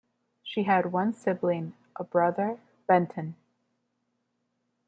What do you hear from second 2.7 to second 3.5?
Benton.